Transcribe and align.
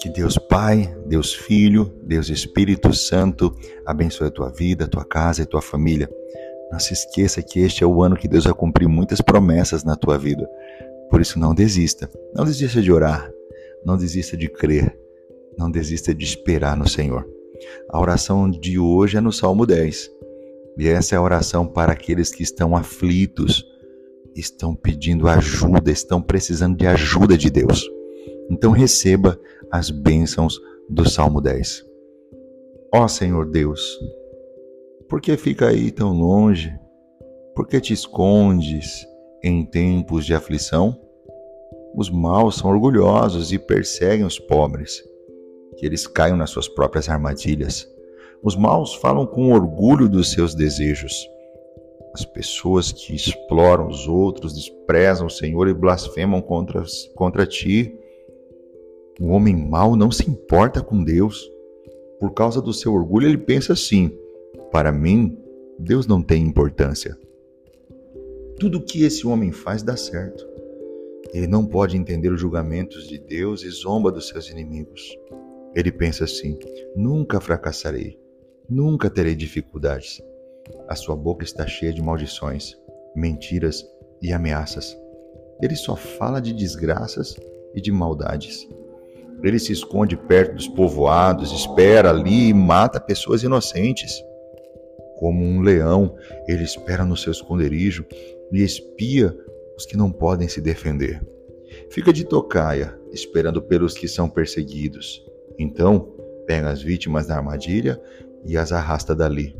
Que 0.00 0.08
Deus 0.08 0.38
Pai, 0.38 0.94
Deus 1.06 1.34
Filho, 1.34 1.92
Deus 2.02 2.30
Espírito 2.30 2.92
Santo 2.94 3.54
abençoe 3.84 4.28
a 4.28 4.30
tua 4.30 4.50
vida, 4.50 4.84
a 4.84 4.88
tua 4.88 5.04
casa 5.04 5.42
e 5.42 5.44
a 5.44 5.46
tua 5.46 5.60
família. 5.60 6.08
Não 6.72 6.78
se 6.78 6.92
esqueça 6.92 7.42
que 7.42 7.60
este 7.60 7.84
é 7.84 7.86
o 7.86 8.02
ano 8.02 8.16
que 8.16 8.28
Deus 8.28 8.44
vai 8.44 8.54
cumprir 8.54 8.88
muitas 8.88 9.20
promessas 9.20 9.84
na 9.84 9.96
tua 9.96 10.16
vida. 10.16 10.48
Por 11.10 11.20
isso, 11.20 11.38
não 11.38 11.54
desista. 11.54 12.08
Não 12.34 12.44
desista 12.44 12.80
de 12.80 12.92
orar. 12.92 13.30
Não 13.84 13.96
desista 13.96 14.36
de 14.36 14.48
crer. 14.48 14.96
Não 15.58 15.70
desista 15.70 16.14
de 16.14 16.24
esperar 16.24 16.76
no 16.76 16.88
Senhor. 16.88 17.28
A 17.90 18.00
oração 18.00 18.50
de 18.50 18.78
hoje 18.78 19.16
é 19.16 19.20
no 19.20 19.32
Salmo 19.32 19.66
10. 19.66 20.10
E 20.78 20.88
essa 20.88 21.14
é 21.14 21.18
a 21.18 21.22
oração 21.22 21.66
para 21.66 21.92
aqueles 21.92 22.30
que 22.30 22.42
estão 22.42 22.76
aflitos, 22.76 23.64
estão 24.40 24.74
pedindo 24.74 25.28
ajuda, 25.28 25.90
estão 25.90 26.20
precisando 26.20 26.76
de 26.76 26.86
ajuda 26.86 27.36
de 27.36 27.50
Deus. 27.50 27.88
Então 28.50 28.72
receba 28.72 29.38
as 29.70 29.90
bênçãos 29.90 30.58
do 30.88 31.08
Salmo 31.08 31.40
10. 31.40 31.84
Ó 32.92 33.06
Senhor 33.06 33.46
Deus, 33.46 33.80
por 35.08 35.20
que 35.20 35.36
fica 35.36 35.68
aí 35.68 35.90
tão 35.90 36.12
longe? 36.12 36.72
Por 37.54 37.66
que 37.66 37.80
te 37.80 37.92
escondes 37.92 39.06
em 39.42 39.64
tempos 39.64 40.24
de 40.26 40.34
aflição? 40.34 40.98
Os 41.94 42.10
maus 42.10 42.56
são 42.56 42.70
orgulhosos 42.70 43.52
e 43.52 43.58
perseguem 43.58 44.24
os 44.24 44.38
pobres, 44.38 45.02
que 45.76 45.84
eles 45.84 46.06
caiam 46.06 46.36
nas 46.36 46.50
suas 46.50 46.68
próprias 46.68 47.08
armadilhas. 47.08 47.88
Os 48.42 48.56
maus 48.56 48.94
falam 48.94 49.26
com 49.26 49.52
orgulho 49.52 50.08
dos 50.08 50.32
seus 50.32 50.54
desejos. 50.54 51.12
As 52.12 52.24
pessoas 52.24 52.90
que 52.90 53.14
exploram 53.14 53.88
os 53.88 54.08
outros 54.08 54.54
desprezam 54.54 55.26
o 55.26 55.30
Senhor 55.30 55.68
e 55.68 55.74
blasfemam 55.74 56.42
contra, 56.42 56.82
contra 57.14 57.46
ti. 57.46 57.94
O 59.20 59.28
homem 59.28 59.54
mau 59.54 59.94
não 59.94 60.10
se 60.10 60.28
importa 60.28 60.80
com 60.82 61.04
Deus. 61.04 61.50
Por 62.18 62.32
causa 62.32 62.60
do 62.60 62.72
seu 62.72 62.92
orgulho, 62.92 63.28
ele 63.28 63.38
pensa 63.38 63.72
assim: 63.72 64.12
para 64.72 64.92
mim, 64.92 65.38
Deus 65.78 66.06
não 66.06 66.22
tem 66.22 66.42
importância. 66.42 67.16
Tudo 68.58 68.84
que 68.84 69.04
esse 69.04 69.26
homem 69.26 69.52
faz 69.52 69.82
dá 69.82 69.96
certo. 69.96 70.46
Ele 71.32 71.46
não 71.46 71.64
pode 71.64 71.96
entender 71.96 72.30
os 72.30 72.40
julgamentos 72.40 73.08
de 73.08 73.18
Deus 73.18 73.62
e 73.62 73.70
zomba 73.70 74.10
dos 74.10 74.28
seus 74.28 74.50
inimigos. 74.50 75.16
Ele 75.74 75.92
pensa 75.92 76.24
assim: 76.24 76.58
nunca 76.96 77.40
fracassarei, 77.40 78.18
nunca 78.68 79.08
terei 79.08 79.34
dificuldades. 79.34 80.20
A 80.88 80.94
sua 80.94 81.16
boca 81.16 81.44
está 81.44 81.66
cheia 81.66 81.92
de 81.92 82.02
maldições, 82.02 82.76
mentiras 83.14 83.84
e 84.22 84.32
ameaças. 84.32 84.96
Ele 85.62 85.76
só 85.76 85.96
fala 85.96 86.40
de 86.40 86.52
desgraças 86.52 87.36
e 87.74 87.80
de 87.80 87.92
maldades. 87.92 88.66
Ele 89.42 89.58
se 89.58 89.72
esconde 89.72 90.16
perto 90.16 90.54
dos 90.54 90.68
povoados, 90.68 91.52
espera 91.52 92.10
ali 92.10 92.48
e 92.48 92.54
mata 92.54 93.00
pessoas 93.00 93.42
inocentes. 93.42 94.22
Como 95.18 95.44
um 95.44 95.60
leão, 95.60 96.14
ele 96.46 96.62
espera 96.62 97.04
no 97.04 97.16
seu 97.16 97.32
esconderijo 97.32 98.04
e 98.52 98.62
espia 98.62 99.36
os 99.76 99.86
que 99.86 99.96
não 99.96 100.10
podem 100.10 100.48
se 100.48 100.60
defender. 100.60 101.22
Fica 101.90 102.12
de 102.12 102.24
tocaia, 102.24 102.98
esperando 103.12 103.62
pelos 103.62 103.94
que 103.94 104.08
são 104.08 104.28
perseguidos. 104.28 105.24
Então, 105.58 106.12
pega 106.46 106.70
as 106.70 106.82
vítimas 106.82 107.26
da 107.26 107.36
armadilha 107.36 108.00
e 108.44 108.56
as 108.56 108.72
arrasta 108.72 109.14
dali. 109.14 109.56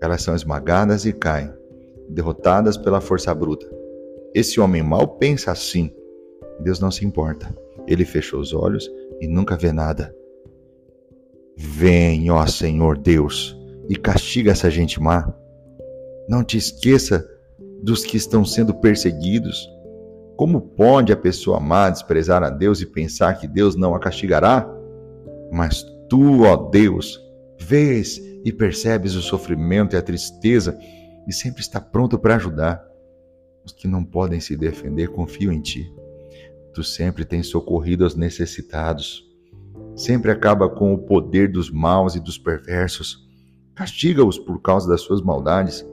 Elas 0.00 0.22
são 0.22 0.34
esmagadas 0.34 1.04
e 1.04 1.12
caem, 1.12 1.52
derrotadas 2.08 2.76
pela 2.76 3.00
força 3.00 3.34
bruta. 3.34 3.68
Esse 4.34 4.60
homem 4.60 4.82
mau 4.82 5.06
pensa 5.06 5.50
assim. 5.50 5.92
Deus 6.60 6.78
não 6.80 6.90
se 6.90 7.04
importa. 7.04 7.48
Ele 7.86 8.04
fechou 8.04 8.40
os 8.40 8.52
olhos 8.52 8.88
e 9.20 9.26
nunca 9.26 9.56
vê 9.56 9.72
nada. 9.72 10.14
Vem, 11.56 12.30
ó 12.30 12.46
Senhor 12.46 12.96
Deus, 12.96 13.56
e 13.88 13.96
castiga 13.96 14.52
essa 14.52 14.70
gente 14.70 15.00
má. 15.00 15.32
Não 16.28 16.44
te 16.44 16.56
esqueça 16.56 17.28
dos 17.82 18.04
que 18.04 18.16
estão 18.16 18.44
sendo 18.44 18.74
perseguidos. 18.74 19.68
Como 20.36 20.60
pode 20.60 21.12
a 21.12 21.16
pessoa 21.16 21.58
má 21.58 21.90
desprezar 21.90 22.44
a 22.44 22.50
Deus 22.50 22.80
e 22.80 22.86
pensar 22.86 23.34
que 23.40 23.48
Deus 23.48 23.74
não 23.74 23.94
a 23.94 23.98
castigará? 23.98 24.68
Mas 25.50 25.82
tu, 26.08 26.42
ó 26.42 26.54
Deus, 26.54 27.20
vês 27.58 28.20
e 28.44 28.52
percebes 28.52 29.14
o 29.14 29.22
sofrimento 29.22 29.94
e 29.94 29.96
a 29.96 30.02
tristeza 30.02 30.78
e 31.26 31.32
sempre 31.32 31.60
está 31.60 31.80
pronto 31.80 32.18
para 32.18 32.36
ajudar. 32.36 32.82
Os 33.64 33.72
que 33.72 33.86
não 33.86 34.02
podem 34.02 34.40
se 34.40 34.56
defender 34.56 35.08
confiam 35.08 35.52
em 35.52 35.60
ti. 35.60 35.92
Tu 36.72 36.82
sempre 36.82 37.24
tens 37.24 37.48
socorrido 37.48 38.04
aos 38.04 38.14
necessitados. 38.14 39.26
Sempre 39.94 40.30
acaba 40.30 40.70
com 40.70 40.94
o 40.94 40.98
poder 40.98 41.50
dos 41.50 41.70
maus 41.70 42.14
e 42.14 42.20
dos 42.20 42.38
perversos. 42.38 43.28
Castiga-os 43.74 44.38
por 44.38 44.62
causa 44.62 44.88
das 44.88 45.02
suas 45.02 45.20
maldades, 45.20 45.84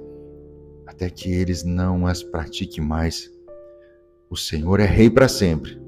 até 0.88 1.10
que 1.10 1.32
eles 1.32 1.64
não 1.64 2.08
as 2.08 2.24
pratiquem 2.24 2.84
mais. 2.84 3.30
O 4.30 4.38
Senhor 4.38 4.80
é 4.80 4.86
rei 4.86 5.10
para 5.10 5.28
sempre. 5.28 5.80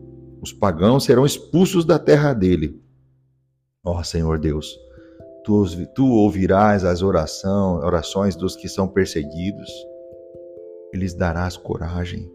Os 0.42 0.52
pagãos 0.52 1.06
serão 1.06 1.26
expulsos 1.26 1.86
da 1.86 1.98
terra 1.98 2.34
dele. 2.34 2.82
Ó 3.84 4.04
Senhor 4.04 4.38
Deus, 4.38 4.78
tu, 5.48 5.66
tu 5.96 6.06
ouvirás 6.06 6.84
as 6.84 7.02
oração, 7.02 7.78
orações 7.78 8.36
dos 8.36 8.54
que 8.54 8.68
são 8.68 8.86
perseguidos 8.86 9.72
e 10.94 10.98
lhes 10.98 11.14
darás 11.14 11.56
coragem. 11.56 12.30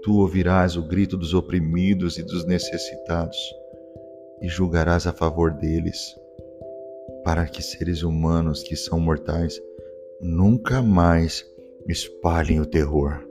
Tu 0.00 0.16
ouvirás 0.16 0.76
o 0.76 0.82
grito 0.86 1.16
dos 1.16 1.34
oprimidos 1.34 2.16
e 2.16 2.22
dos 2.22 2.44
necessitados 2.46 3.36
e 4.40 4.46
julgarás 4.46 5.08
a 5.08 5.12
favor 5.12 5.50
deles 5.54 6.14
para 7.24 7.46
que 7.46 7.60
seres 7.60 8.04
humanos 8.04 8.62
que 8.62 8.76
são 8.76 9.00
mortais 9.00 9.60
nunca 10.20 10.80
mais 10.80 11.44
espalhem 11.88 12.60
o 12.60 12.66
terror. 12.66 13.26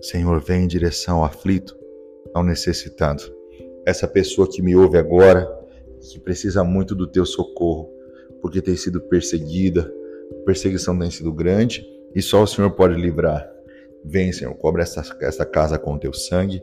Senhor, 0.00 0.40
vem 0.40 0.62
em 0.62 0.68
direção 0.68 1.18
ao 1.18 1.24
aflito, 1.24 1.76
ao 2.32 2.44
necessitado. 2.44 3.24
Essa 3.84 4.06
pessoa 4.06 4.48
que 4.48 4.62
me 4.62 4.76
ouve 4.76 4.96
agora, 4.96 5.59
que 6.12 6.18
precisa 6.18 6.64
muito 6.64 6.94
do 6.94 7.06
teu 7.06 7.26
socorro, 7.26 7.90
porque 8.40 8.62
tem 8.62 8.76
sido 8.76 9.00
perseguida, 9.00 9.92
a 10.40 10.44
perseguição 10.44 10.98
tem 10.98 11.10
sido 11.10 11.32
grande 11.32 11.86
e 12.14 12.22
só 12.22 12.42
o 12.42 12.46
Senhor 12.46 12.70
pode 12.70 12.94
livrar. 12.94 13.48
Vem, 14.04 14.32
Senhor, 14.32 14.54
cobre 14.54 14.82
essa, 14.82 15.02
essa 15.20 15.44
casa 15.44 15.78
com 15.78 15.94
o 15.94 15.98
teu 15.98 16.12
sangue, 16.12 16.62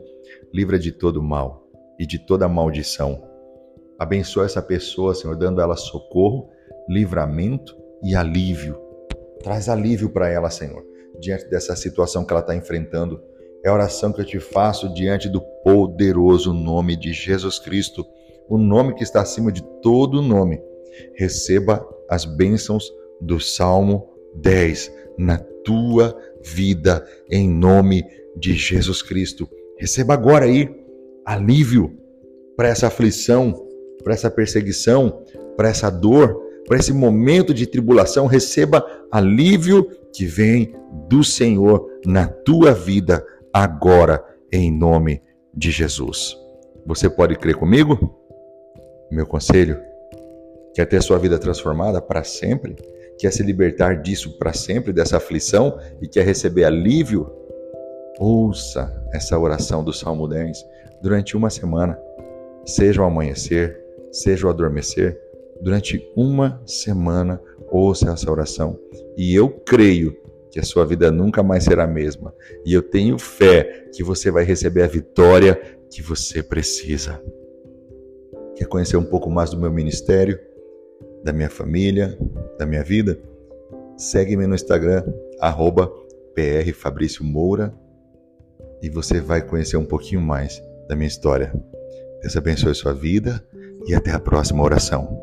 livra 0.52 0.78
de 0.78 0.90
todo 0.90 1.22
mal 1.22 1.68
e 1.98 2.06
de 2.06 2.18
toda 2.18 2.48
maldição 2.48 3.28
Abençoa 3.98 4.44
essa 4.44 4.62
pessoa, 4.62 5.12
Senhor, 5.12 5.36
dando 5.36 5.60
a 5.60 5.64
ela 5.64 5.76
socorro, 5.76 6.48
livramento 6.88 7.76
e 8.04 8.14
alívio. 8.14 8.78
Traz 9.42 9.68
alívio 9.68 10.08
para 10.08 10.28
ela, 10.28 10.48
Senhor, 10.50 10.86
diante 11.18 11.46
dessa 11.50 11.74
situação 11.74 12.24
que 12.24 12.32
ela 12.32 12.40
está 12.40 12.54
enfrentando. 12.54 13.20
É 13.64 13.68
a 13.68 13.72
oração 13.74 14.12
que 14.12 14.20
eu 14.20 14.24
te 14.24 14.38
faço 14.38 14.94
diante 14.94 15.28
do 15.28 15.40
poderoso 15.64 16.52
nome 16.52 16.94
de 16.94 17.12
Jesus 17.12 17.58
Cristo, 17.58 18.06
o 18.48 18.56
nome 18.56 18.94
que 18.94 19.02
está 19.02 19.20
acima 19.20 19.52
de 19.52 19.62
todo 19.82 20.22
nome. 20.22 20.60
Receba 21.14 21.86
as 22.08 22.24
bênçãos 22.24 22.90
do 23.20 23.38
Salmo 23.38 24.08
10 24.36 24.92
na 25.18 25.38
tua 25.64 26.16
vida, 26.42 27.06
em 27.30 27.48
nome 27.48 28.04
de 28.36 28.54
Jesus 28.54 29.02
Cristo. 29.02 29.48
Receba 29.76 30.14
agora 30.14 30.46
aí 30.46 30.68
alívio 31.24 31.96
para 32.56 32.68
essa 32.68 32.86
aflição, 32.86 33.66
para 34.02 34.14
essa 34.14 34.30
perseguição, 34.30 35.22
para 35.56 35.68
essa 35.68 35.90
dor, 35.90 36.40
para 36.66 36.78
esse 36.78 36.92
momento 36.92 37.54
de 37.54 37.66
tribulação, 37.66 38.26
receba 38.26 38.84
alívio 39.10 39.88
que 40.12 40.24
vem 40.26 40.74
do 41.08 41.24
Senhor 41.24 41.88
na 42.04 42.26
tua 42.26 42.72
vida 42.72 43.24
agora, 43.52 44.24
em 44.52 44.70
nome 44.70 45.22
de 45.54 45.70
Jesus. 45.70 46.36
Você 46.86 47.08
pode 47.08 47.36
crer 47.36 47.56
comigo? 47.56 48.17
Meu 49.10 49.26
conselho: 49.26 49.80
quer 50.74 50.86
ter 50.86 51.02
sua 51.02 51.18
vida 51.18 51.38
transformada 51.38 52.00
para 52.00 52.22
sempre? 52.24 52.76
Quer 53.18 53.32
se 53.32 53.42
libertar 53.42 54.00
disso 54.02 54.38
para 54.38 54.52
sempre, 54.52 54.92
dessa 54.92 55.16
aflição 55.16 55.78
e 56.00 56.06
quer 56.06 56.24
receber 56.24 56.64
alívio? 56.64 57.30
Ouça 58.18 58.92
essa 59.12 59.38
oração 59.38 59.82
do 59.82 59.92
Salmo 59.92 60.28
10 60.28 60.64
durante 61.02 61.36
uma 61.36 61.50
semana, 61.50 61.98
seja 62.64 63.02
o 63.02 63.04
amanhecer, 63.04 63.80
seja 64.12 64.46
o 64.46 64.50
adormecer, 64.50 65.20
durante 65.60 66.04
uma 66.16 66.60
semana 66.66 67.40
ouça 67.70 68.10
essa 68.10 68.30
oração. 68.30 68.78
E 69.16 69.34
eu 69.34 69.48
creio 69.50 70.16
que 70.50 70.58
a 70.58 70.64
sua 70.64 70.84
vida 70.84 71.10
nunca 71.10 71.42
mais 71.42 71.64
será 71.64 71.84
a 71.84 71.88
mesma. 71.88 72.34
E 72.64 72.72
eu 72.72 72.82
tenho 72.82 73.18
fé 73.18 73.88
que 73.92 74.02
você 74.02 74.30
vai 74.30 74.44
receber 74.44 74.82
a 74.82 74.88
vitória 74.88 75.60
que 75.90 76.02
você 76.02 76.42
precisa. 76.42 77.20
Quer 78.58 78.66
conhecer 78.66 78.96
um 78.96 79.04
pouco 79.04 79.30
mais 79.30 79.50
do 79.50 79.56
meu 79.56 79.72
ministério, 79.72 80.36
da 81.22 81.32
minha 81.32 81.48
família, 81.48 82.18
da 82.58 82.66
minha 82.66 82.82
vida? 82.82 83.16
Segue-me 83.96 84.48
no 84.48 84.54
Instagram, 84.56 85.04
arroba 85.40 85.88
e 88.82 88.90
você 88.90 89.20
vai 89.20 89.42
conhecer 89.42 89.76
um 89.76 89.84
pouquinho 89.84 90.20
mais 90.20 90.60
da 90.88 90.96
minha 90.96 91.06
história. 91.06 91.52
Deus 92.20 92.36
abençoe 92.36 92.74
sua 92.74 92.92
vida 92.92 93.40
e 93.86 93.94
até 93.94 94.10
a 94.10 94.18
próxima 94.18 94.64
oração. 94.64 95.17